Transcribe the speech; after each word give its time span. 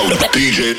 DJ, 0.00 0.72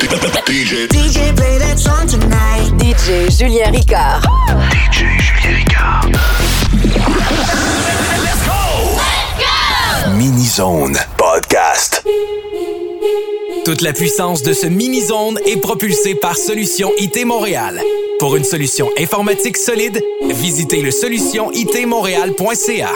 DJ, 0.48 0.88
DJ, 0.88 1.36
play 1.36 1.60
that 1.60 1.78
song 1.78 2.08
tonight. 2.08 2.72
DJ 2.80 3.30
Julien 3.30 3.72
Ricard. 3.72 4.24
DJ 4.72 5.06
Julien 5.22 5.54
Ricard. 5.60 6.10
Let's 8.24 8.44
go! 8.48 8.96
Let's 8.98 9.38
go! 9.38 10.10
Mini 10.18 10.48
Zone 10.48 10.98
Podcast. 11.18 12.04
Toute 13.64 13.82
la 13.82 13.94
puissance 13.94 14.42
de 14.42 14.54
ce 14.54 14.66
Mini 14.66 15.02
Zone 15.02 15.38
est 15.46 15.58
propulsée 15.58 16.16
par 16.16 16.36
Solution 16.36 16.92
IT 16.98 17.24
Montréal. 17.24 17.80
Pour 18.18 18.36
une 18.36 18.44
solution 18.44 18.90
informatique 18.98 19.58
solide, 19.58 20.02
visitez 20.32 20.82
le 20.82 20.90
solutionitmontréal.ca. 20.90 22.90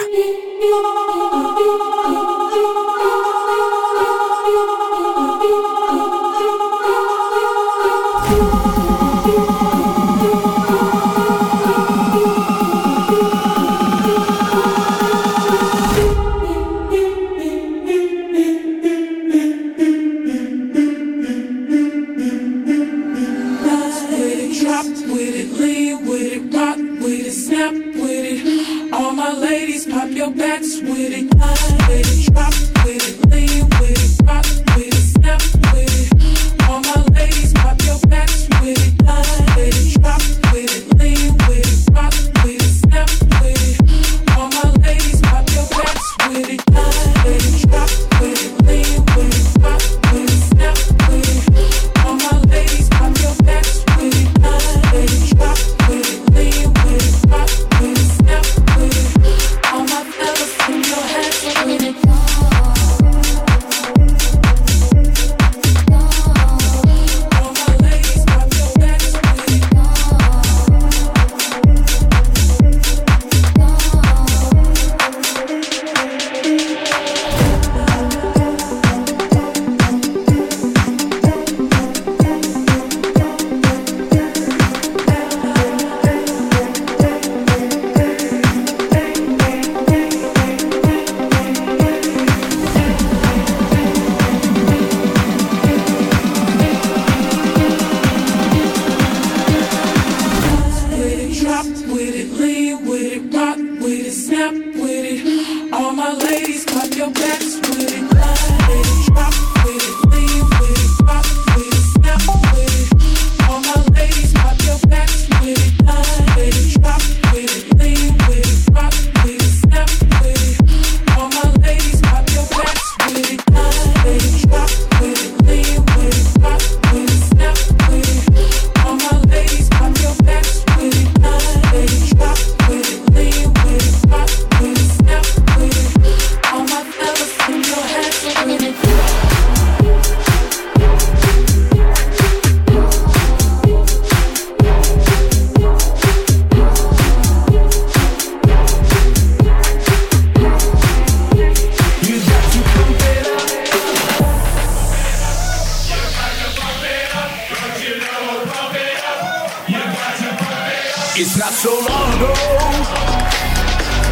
It's 161.18 161.38
not 161.38 161.54
so 161.54 161.72
long 161.72 162.12
ago 162.20 162.34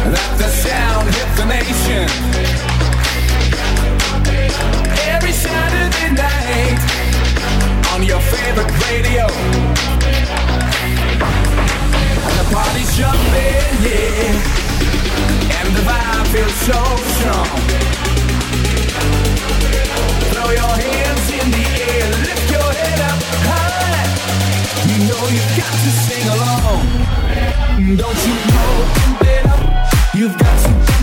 that 0.08 0.30
the 0.40 0.48
sound 0.48 1.04
hit 1.12 1.28
the 1.36 1.44
nation. 1.44 2.08
Every 5.12 5.36
Saturday 5.36 6.16
night 6.16 6.80
on 7.92 8.08
your 8.08 8.20
favorite 8.24 8.72
radio. 8.88 9.28
And 12.24 12.34
the 12.40 12.46
party's 12.48 12.96
jumping, 12.96 13.84
yeah. 13.84 14.40
And 15.60 15.68
the 15.76 15.84
vibe 15.84 16.26
feels 16.32 16.56
so 16.64 16.80
strong. 17.20 17.52
Throw 20.32 20.48
your 20.56 20.72
hands 20.72 21.26
in 21.36 21.52
the 21.52 21.66
air, 21.84 22.08
lift 22.24 22.48
your 22.48 22.70
head 22.72 23.00
up 23.04 23.20
high. 23.44 23.63
You 24.82 24.98
know 25.08 25.22
you've 25.28 25.56
got 25.56 25.72
to 25.72 25.90
sing 26.04 26.28
along. 26.28 26.82
Don't 27.96 28.20
you 28.26 28.34
know? 28.52 29.04
You've 30.14 30.38
got 30.38 30.62
to. 30.62 30.93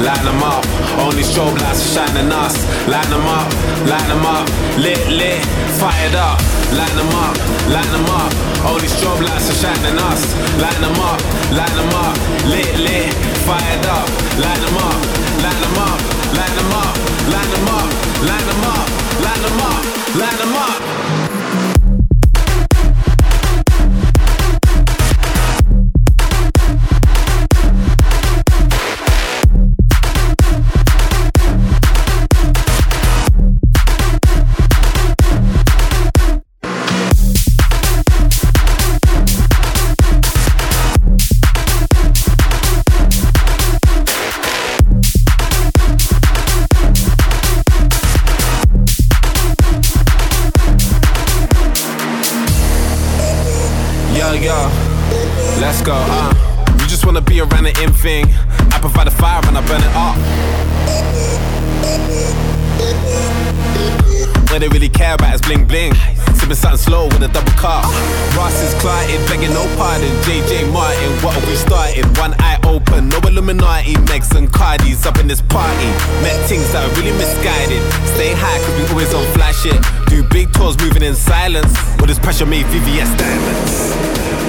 Line 0.00 0.24
them 0.24 0.42
up. 0.42 0.64
Only 0.98 1.22
strobe 1.22 1.58
lights 1.60 1.84
are 1.84 2.06
shining 2.06 2.32
us. 2.32 2.56
Line 2.88 3.10
them 3.10 3.26
up, 3.26 3.48
line 3.86 4.08
them 4.08 4.24
up. 4.26 4.46
Lit, 4.78 5.06
lit, 5.08 5.44
fired 5.78 6.14
up. 6.14 6.40
Line 6.72 6.96
them 6.96 7.12
up, 7.14 7.36
line 7.70 7.90
them 7.92 8.06
up. 8.10 8.32
Only 8.66 8.88
strobe 8.88 9.22
lights 9.22 9.50
are 9.50 9.58
shining 9.62 9.98
us. 10.10 10.22
Line 10.58 10.80
them 10.80 10.98
up, 10.98 11.20
line 11.52 11.76
them 11.76 11.92
up. 11.94 12.16
Lit, 12.46 12.74
lit, 12.78 13.12
fired 13.46 13.86
up. 13.86 14.08
Line 14.38 14.60
them 14.64 14.76
up, 14.76 15.00
line 15.44 15.60
them 15.62 15.78
up, 15.78 16.00
line 16.34 16.54
them 16.56 16.72
up, 16.72 16.94
line 17.30 17.50
them 17.54 17.68
up, 17.68 17.88
line 18.26 18.46
them 18.46 18.64
up, 18.64 18.86
line 19.22 19.42
them 19.42 19.60
up, 19.60 19.84
line 20.16 20.38
them 20.38 20.54
up. 20.56 21.23
What 64.54 64.60
they 64.60 64.68
really 64.68 64.88
care 64.88 65.14
about 65.14 65.34
is 65.34 65.40
bling 65.40 65.66
bling. 65.66 65.94
Sipping 66.38 66.54
something 66.54 66.78
slow 66.78 67.06
with 67.06 67.22
a 67.22 67.28
double 67.28 67.50
cup. 67.58 67.82
Ross 68.36 68.54
is 68.62 68.72
clotted, 68.74 69.18
begging 69.26 69.52
no 69.52 69.66
pardon. 69.76 70.08
JJ 70.22 70.72
Martin, 70.72 71.10
what 71.24 71.34
have 71.34 71.44
we 71.48 71.56
started? 71.56 72.06
One 72.18 72.34
eye 72.38 72.60
open, 72.62 73.08
no 73.08 73.18
Illuminati. 73.18 73.94
Megs 74.06 74.36
and 74.36 74.48
Cardis 74.48 75.06
up 75.06 75.18
in 75.18 75.26
this 75.26 75.42
party. 75.42 75.90
Met 76.22 76.38
things 76.46 76.70
that 76.72 76.86
are 76.86 76.94
really 76.94 77.10
misguided. 77.18 77.82
Stay 78.14 78.32
high, 78.36 78.58
cause 78.62 78.78
we 78.78 78.86
always 78.92 79.12
on 79.12 79.26
flash 79.34 79.62
shit. 79.62 79.80
Do 80.06 80.22
big 80.28 80.52
tours 80.52 80.78
moving 80.78 81.02
in 81.02 81.16
silence. 81.16 81.74
With 81.98 82.06
this 82.06 82.20
pressure 82.20 82.46
made 82.46 82.66
VVS 82.66 83.10
diamonds. 83.18 84.43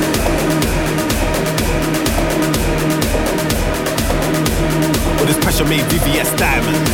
This 5.26 5.38
pressure 5.40 5.66
made 5.66 5.82
VVS 5.90 6.38
diamonds. 6.38 6.90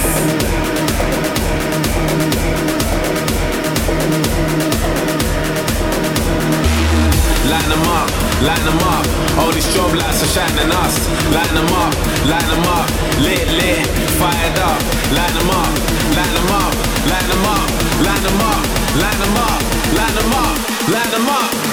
Line 7.52 7.70
them 7.70 7.84
up, 7.92 8.10
line 8.42 8.64
them 8.64 8.80
up. 8.88 9.06
All 9.38 9.52
these 9.52 9.68
strobe 9.68 9.98
lights 10.00 10.24
are 10.24 10.32
shining 10.32 10.72
us. 10.72 10.96
Line 11.36 11.54
them 11.54 11.68
up, 11.76 11.94
line 12.32 12.48
them 12.48 12.64
up. 12.72 12.88
Lit, 13.20 13.48
lit, 13.52 13.86
fired 14.16 14.58
up. 14.60 14.80
Line 15.12 15.34
them 15.36 15.50
up, 15.50 15.74
line 16.16 16.34
them 16.34 16.52
up, 16.56 16.74
line 17.12 17.28
them 17.28 17.46
up, 17.52 17.68
line 18.00 18.22
them 18.24 18.40
up, 18.40 18.64
line 18.96 19.20
them 19.20 19.36
up, 19.36 19.62
line 19.92 20.16
them 20.16 20.32
up, 20.32 20.88
line 20.88 21.12
them 21.12 21.28
up. 21.28 21.71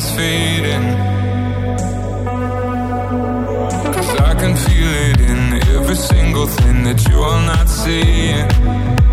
sun's 0.00 0.16
fading. 0.16 0.82
Cause 3.92 4.20
I 4.20 4.34
can 4.34 4.56
feel 4.56 4.90
it 5.08 5.20
in 5.20 5.76
every 5.76 5.96
single 5.96 6.46
thing 6.46 6.84
that 6.84 7.06
you 7.08 7.18
are 7.18 7.46
not 7.46 7.68
seeing. 7.68 9.03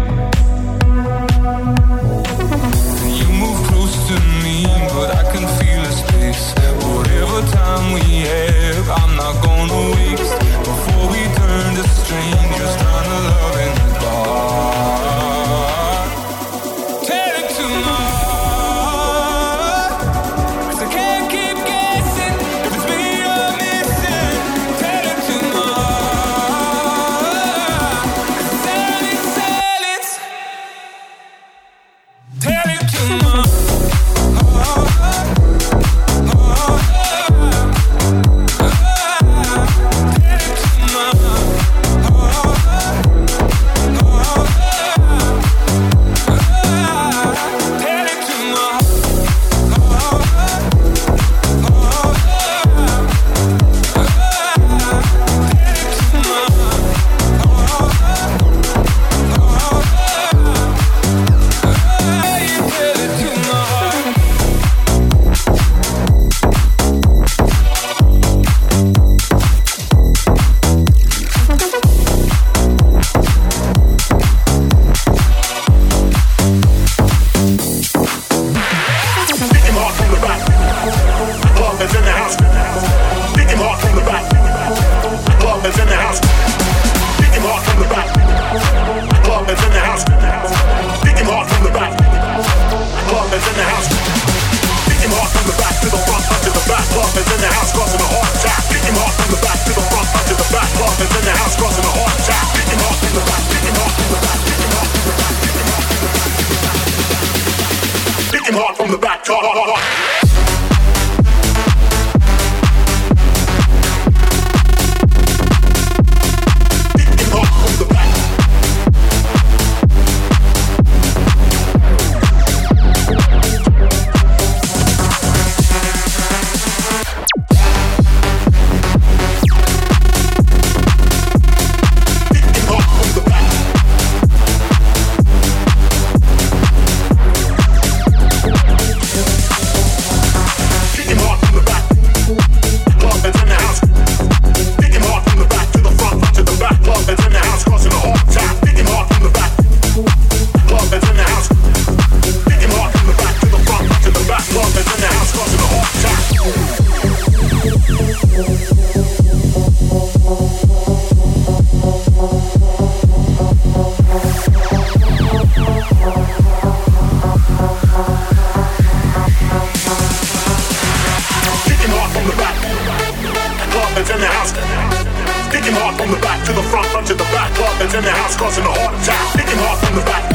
Kicking 174.42 175.78
hard 175.78 175.94
from 176.02 176.10
the 176.10 176.18
back 176.18 176.42
to 176.50 176.52
the 176.52 176.66
front, 176.74 176.90
front 176.90 177.06
to 177.06 177.14
the 177.14 177.30
back. 177.30 177.54
Club 177.54 177.78
that's 177.78 177.94
in 177.94 178.02
the 178.02 178.10
house 178.10 178.34
causing 178.34 178.66
a 178.66 178.74
heart 178.74 178.98
attack. 178.98 179.38
Kicking 179.38 179.62
hard 179.62 179.78
from 179.78 179.94
the 179.94 180.02
back. 180.02 180.26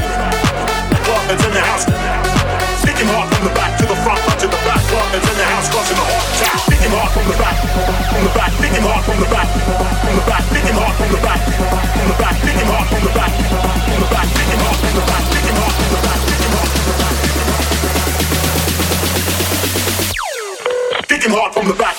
Club 1.03 1.27
that's 1.27 1.42
in 1.42 1.51
the 1.51 1.59
house. 1.59 1.90
Kicking 2.87 3.11
hard 3.11 3.27
from 3.35 3.51
the 3.51 3.55
back 3.59 3.75
to 3.83 3.85
the 3.90 3.99
front, 4.07 4.23
front 4.23 4.38
to 4.38 4.47
the 4.47 4.62
back. 4.62 4.79
Club 4.87 5.11
that's 5.11 5.27
in 5.27 5.35
the 5.35 5.47
house 5.51 5.66
causing 5.75 5.99
a 5.99 6.07
heart 6.07 6.23
attack. 6.38 6.55
Kicking 6.71 6.95
hard 6.95 7.11
from 7.19 7.27
the 7.27 7.35
back. 7.35 7.59
From 7.59 8.23
the 8.23 8.31
back. 8.31 8.55
Kicking 8.62 8.87
hard 8.87 9.03
from 9.03 9.19
the 9.19 9.27
back. 9.27 9.49
From 9.51 10.14
the 10.14 10.23
back. 10.23 10.45
Kicking 10.55 10.79
hard 10.79 10.95
from 10.95 11.11
the 11.11 11.19
back. 11.27 11.42
From 11.42 12.07
the 12.07 12.14
back. 12.14 12.37
Kicking 12.47 12.71
hard 12.71 12.87
from 12.87 13.03
the 13.03 13.11
back. 13.11 13.35
From 13.35 13.99
the 13.99 14.07
back. 14.07 14.27
Kicking 14.38 14.62
hard 14.62 14.79
from 14.87 14.95
the 14.95 15.03
back. 15.03 15.27
Kicking 15.35 15.59
hard 15.59 15.75
from 15.75 15.90
the 15.90 15.99
back. 16.07 16.23
Kicking 21.11 21.35
hard 21.35 21.51
from 21.51 21.66
the 21.66 21.75
back. 21.75 21.99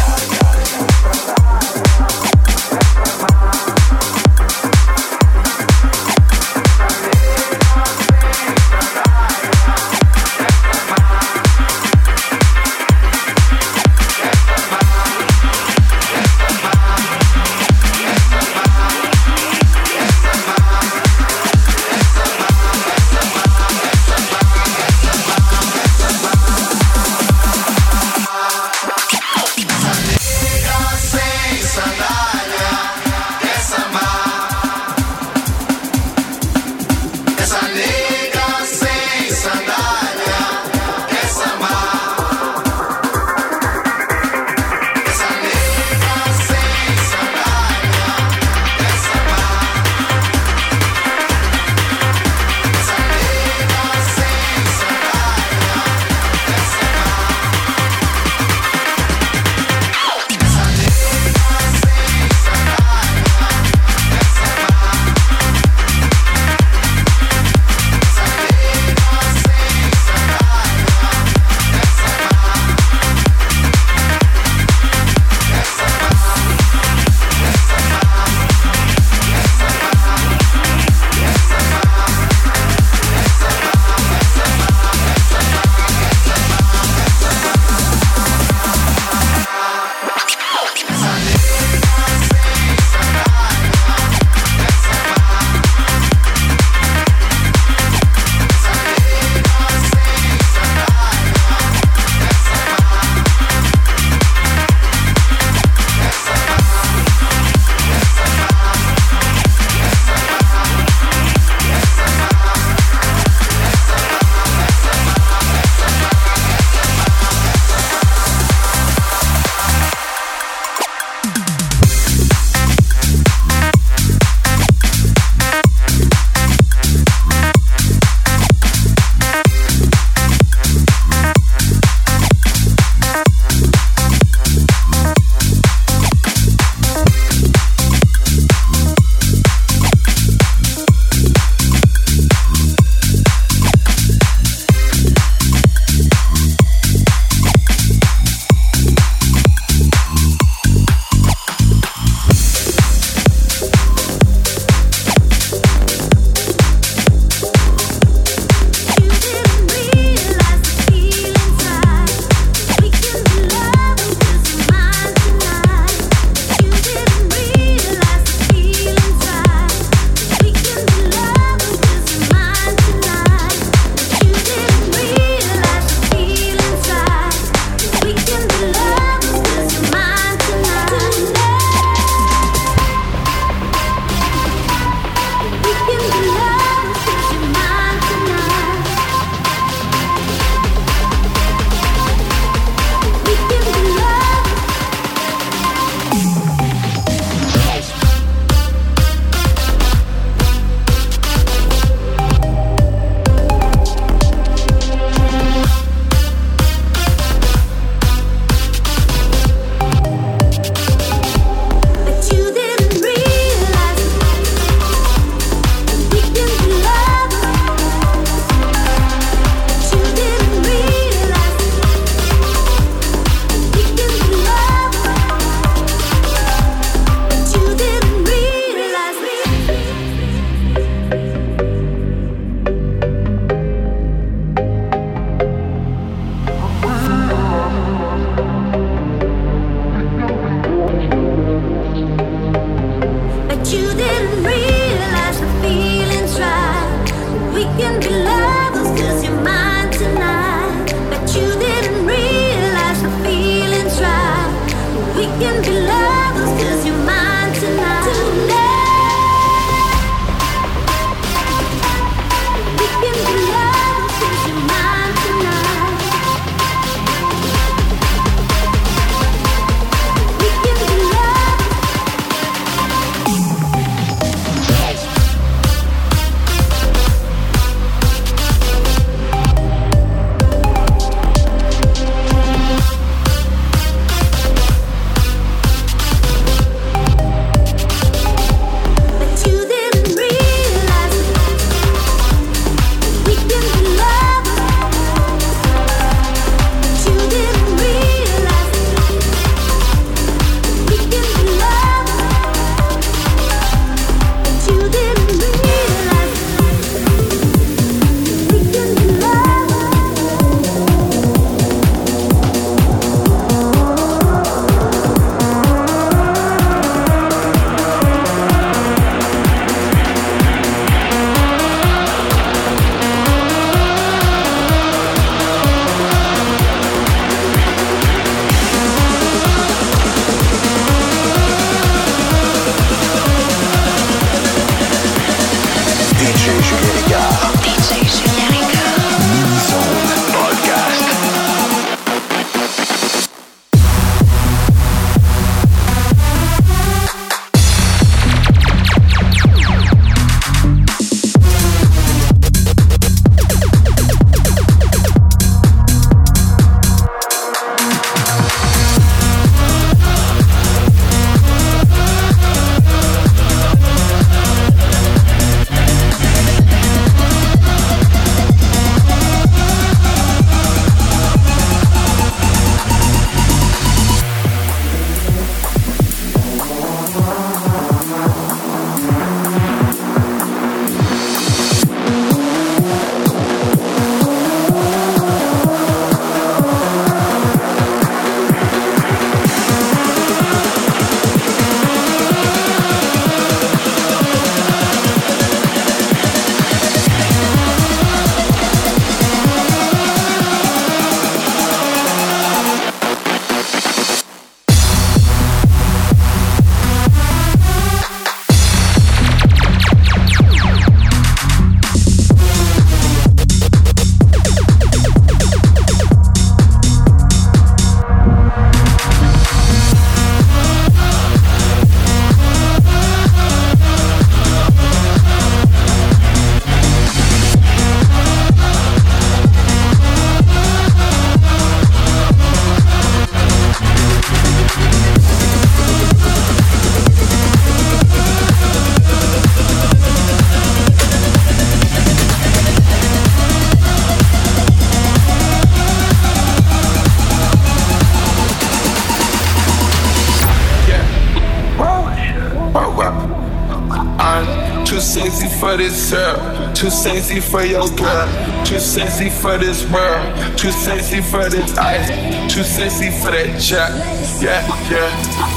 Sexy 457.01 457.39
for 457.39 457.63
your 457.65 457.89
girl, 457.97 458.29
too 458.63 458.77
sexy 458.77 459.27
for 459.31 459.57
this 459.57 459.89
world, 459.89 460.21
too 460.55 460.69
sexy 460.69 461.19
for 461.19 461.49
this 461.49 461.75
ice, 461.75 462.07
too 462.53 462.61
sexy 462.61 463.09
for 463.09 463.31
that 463.31 463.57
jack. 463.59 463.89
Yeah, 464.37 464.61
yeah. 464.85 465.09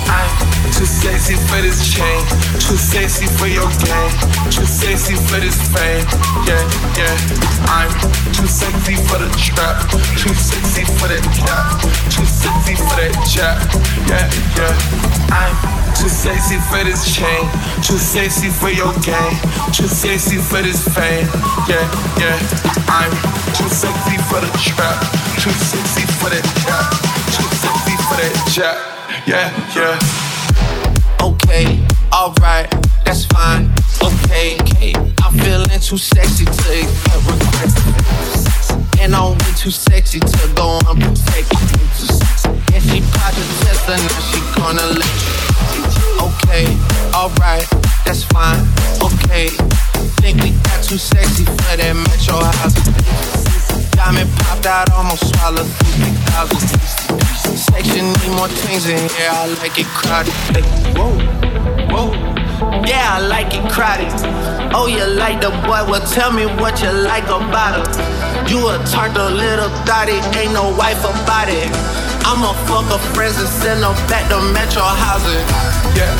I'm 0.08 0.72
too 0.72 0.88
sexy 0.88 1.36
for 1.44 1.60
this 1.60 1.84
chain, 1.84 2.24
too 2.64 2.80
sexy 2.80 3.26
for 3.36 3.44
your 3.46 3.68
game, 3.84 4.12
too 4.48 4.64
sexy 4.64 5.16
for 5.28 5.36
this 5.36 5.60
fame. 5.68 6.08
Yeah, 6.48 6.64
yeah. 6.96 7.12
I'm 7.68 7.92
too 8.32 8.48
sexy 8.48 8.96
for 9.04 9.20
the 9.20 9.28
trap, 9.36 9.84
too 10.16 10.32
sexy 10.32 10.88
for 10.96 11.12
that 11.12 11.24
cap, 11.44 11.76
too 12.08 12.24
sexy 12.24 12.72
for 12.72 12.96
that 12.96 13.12
jack. 13.28 13.60
Yeah, 14.08 14.32
yeah. 14.56 14.72
I'm 15.28 15.73
too 15.96 16.08
sexy 16.08 16.58
for 16.70 16.82
this 16.84 17.04
chain, 17.14 17.48
too 17.82 17.98
sexy 17.98 18.48
for 18.50 18.70
your 18.70 18.92
game, 19.00 19.36
too 19.72 19.88
sexy 19.88 20.38
for 20.38 20.62
this 20.62 20.82
fame. 20.94 21.26
Yeah, 21.68 21.84
yeah. 22.18 22.38
I'm 22.88 23.12
too 23.54 23.68
sexy 23.68 24.16
for 24.28 24.40
the 24.40 24.50
trap, 24.60 24.98
too 25.40 25.50
sexy 25.50 26.04
for 26.18 26.30
that 26.30 26.44
cap, 26.66 26.90
too 27.34 27.48
sexy 27.56 27.94
for 28.06 28.16
that 28.20 28.34
jack. 28.52 28.78
Yeah, 29.26 29.48
yeah 29.74 30.24
okay, 31.24 31.80
alright, 32.12 32.70
that's 33.04 33.24
fine, 33.26 33.70
okay. 34.02 34.58
I'm 35.22 35.32
feeling 35.38 35.68
too 35.80 35.96
sexy 35.98 36.44
to 36.44 36.50
request. 37.26 38.63
And 39.04 39.14
I'm 39.14 39.36
too 39.60 39.70
sexy 39.70 40.18
to 40.18 40.52
go 40.54 40.80
unprotected. 40.88 41.60
And 42.72 42.82
she 42.82 43.04
popped 43.12 43.36
test 43.60 43.84
and 43.92 44.00
now 44.00 44.20
she 44.32 44.40
gonna 44.56 44.86
let 44.96 45.12
you. 45.20 46.24
Okay, 46.24 46.64
alright, 47.12 47.68
that's 48.06 48.24
fine, 48.24 48.64
okay. 49.04 49.48
Think 50.24 50.40
we 50.40 50.52
got 50.64 50.82
too 50.82 50.96
sexy 50.96 51.44
for 51.44 51.76
that 51.76 51.92
metro 51.92 52.40
house. 52.40 52.72
Diamond 53.90 54.30
popped 54.40 54.64
out, 54.64 54.90
almost 54.92 55.28
swallowed 55.36 55.68
50,000 55.68 57.58
section 57.58 58.06
need 58.06 58.32
more 58.36 58.48
things 58.48 58.86
in 58.88 58.96
here. 58.96 59.28
I 59.28 59.52
like 59.60 59.78
it 59.78 59.84
crowded. 59.84 60.32
Whoa, 60.96 61.12
whoa. 61.92 62.43
Yeah, 62.86 63.16
I 63.16 63.20
like 63.20 63.54
it 63.54 63.66
crowded. 63.70 64.12
Oh, 64.74 64.86
you 64.86 65.04
like 65.04 65.40
the 65.40 65.50
boy? 65.66 65.82
Well, 65.88 66.04
tell 66.12 66.32
me 66.32 66.46
what 66.46 66.80
you 66.82 66.90
like 66.90 67.24
about 67.26 67.82
her. 67.82 68.48
You 68.48 68.58
a 68.68 68.78
tart, 68.86 69.16
a 69.16 69.28
little 69.30 69.70
thotty, 69.86 70.18
ain't 70.38 70.52
no 70.52 70.74
wife 70.76 71.00
about 71.02 71.48
it. 71.48 71.70
I'ma 72.24 72.52
fuck 72.66 72.86
her 72.92 73.02
friends 73.14 73.38
and 73.38 73.48
send 73.48 73.82
them 73.82 73.94
back 74.08 74.28
to 74.30 74.40
Metro 74.52 74.82
housing. 74.82 75.44
Yeah. 75.98 76.14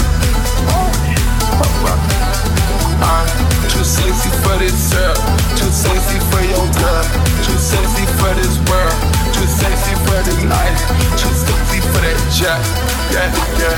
I'm 3.04 3.28
too 3.68 3.84
sexy 3.84 4.30
for 4.42 4.56
this 4.58 4.92
girl, 4.92 5.14
too 5.56 5.70
sexy 5.70 6.18
for 6.30 6.42
your 6.42 6.66
girl, 6.80 7.04
too 7.44 7.58
sexy 7.58 8.06
for 8.18 8.32
this 8.34 8.58
world. 8.70 9.13
Too 9.44 9.50
sexy 9.50 9.94
for 10.06 10.22
the 10.24 10.46
night, 10.48 10.78
too 11.20 11.28
sexy 11.28 11.78
for 11.92 12.00
that 12.00 12.16
jack. 12.32 12.64
Yeah, 13.12 13.28
yeah. 13.60 13.76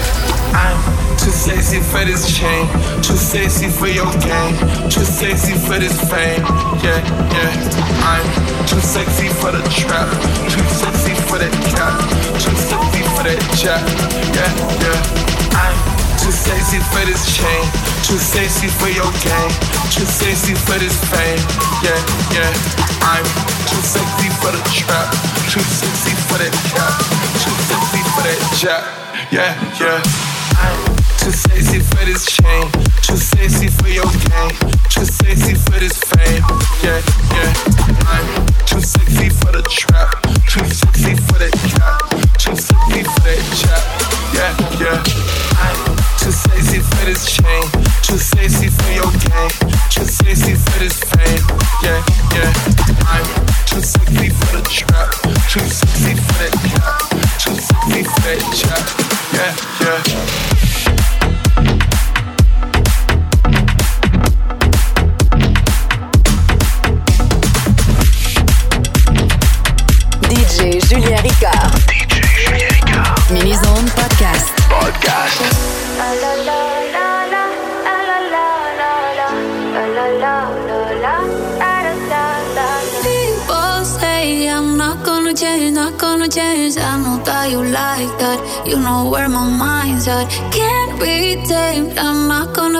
I'm 0.55 0.79
too 1.18 1.33
sexy 1.33 1.81
for 1.81 2.05
this 2.05 2.22
chain, 2.31 2.68
too 3.02 3.16
sexy 3.16 3.66
for 3.68 3.88
your 3.88 4.07
game, 4.22 4.55
too 4.88 5.02
sexy 5.02 5.55
for 5.59 5.81
this 5.81 5.98
fame. 6.09 6.46
Yeah, 6.87 7.02
yeah. 7.35 7.50
I'm 8.07 8.22
too 8.68 8.79
sexy 8.79 9.26
for 9.26 9.50
the 9.50 9.62
trap, 9.74 10.07
too 10.46 10.62
sexy 10.70 11.14
for 11.26 11.38
that 11.42 11.50
cap, 11.74 11.98
too 12.38 12.55
sexy 12.55 13.02
for 13.18 13.24
that 13.26 13.42
jack. 13.59 13.83
Yeah, 14.38 14.46
yeah. 14.87 15.59
I'm 15.59 15.95
too 16.26 16.32
sexy 16.32 16.80
for 16.90 17.06
this 17.06 17.22
chain, 17.38 17.62
too 18.02 18.18
sexy 18.18 18.66
for 18.66 18.90
your 18.90 19.06
game, 19.22 19.52
too 19.94 20.02
sexy 20.02 20.54
for 20.66 20.74
this 20.74 20.98
fame. 21.06 21.38
Yeah, 21.86 21.94
yeah. 22.34 22.50
I'm 23.06 23.22
too 23.70 23.78
sexy 23.78 24.26
for 24.42 24.50
the 24.50 24.58
trap, 24.74 25.06
too 25.46 25.62
sexy 25.62 26.18
for 26.26 26.42
that 26.42 26.50
cap, 26.74 26.98
too 27.38 27.54
sexy 27.70 28.02
for 28.10 28.22
that 28.26 28.42
jack. 28.58 28.82
Yeah, 29.30 29.54
yeah. 29.78 30.02
I'm 30.58 30.96
too 31.22 31.30
sexy 31.30 31.78
for 31.78 32.04
this 32.04 32.26
chain, 32.26 32.72
too 33.06 33.16
sexy 33.16 33.68
for 33.68 33.86
your 33.86 34.10
game, 34.26 34.50
too 34.90 35.06
sexy 35.06 35.54
for 35.54 35.78
this 35.78 35.94
fame. 36.10 36.42
Yeah, 36.82 37.06
yeah. 37.38 37.54
I'm 38.10 38.46
too 38.66 38.80
sexy 38.80 39.30
for 39.30 39.52
the 39.52 39.62
trap, 39.70 40.10
too 40.50 40.66
sexy 40.74 41.14
for 41.22 41.38
that 41.38 41.54
cap, 41.70 42.02
too 42.34 42.56
sexy 42.56 43.04
for 43.14 43.20
that 43.30 43.42
jack. 43.62 44.06
Yeah, 44.34 44.82
yeah. 44.82 45.25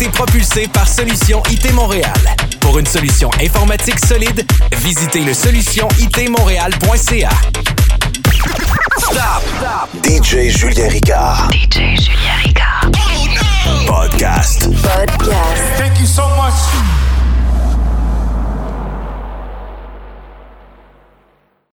été 0.00 0.08
propulsé 0.10 0.68
par 0.68 0.86
Solution 0.86 1.42
IT 1.50 1.72
Montréal. 1.72 2.12
Pour 2.60 2.78
une 2.78 2.86
solution 2.86 3.30
informatique 3.42 3.98
solide, 3.98 4.46
visitez 4.76 5.24
le 5.24 5.34
solutionitmontréal.ca. 5.34 7.30
Stop. 8.98 9.42
Stop. 9.58 9.88
DJ 10.04 10.50
Julien 10.56 10.88
Ricard. 10.88 11.48
DJ 11.50 11.96
Julien 11.96 12.36
Ricard. 12.44 12.90
Oh. 13.66 13.86
Podcast. 13.86 14.68
Podcast. 14.82 15.62
Thank 15.78 15.98
you 15.98 16.06
so 16.06 16.28
much. 16.36 16.97